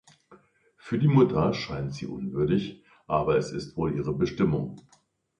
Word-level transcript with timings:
Für 0.77 0.97
die 0.97 1.07
Mutter 1.07 1.53
scheint 1.53 1.93
sie 1.93 2.07
unwürdig, 2.07 2.83
aber 3.05 3.37
es 3.37 3.51
ist 3.51 3.77
wohl 3.77 3.93
ihre 3.95 4.13
Bestimmung. 4.15 4.81